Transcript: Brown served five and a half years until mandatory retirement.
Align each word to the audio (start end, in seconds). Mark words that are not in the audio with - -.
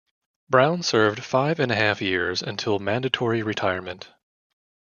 Brown 0.49 0.81
served 0.81 1.23
five 1.23 1.59
and 1.59 1.71
a 1.71 1.75
half 1.75 2.01
years 2.01 2.41
until 2.41 2.79
mandatory 2.79 3.43
retirement. 3.43 4.11